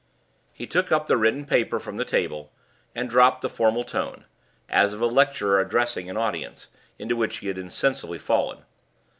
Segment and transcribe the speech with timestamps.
[0.51, 2.51] He took up the written paper from the table,
[2.95, 4.25] and dropped the formal tone
[4.67, 8.65] (as of a lecturer addressing an audience) into which he had insensibly fallen.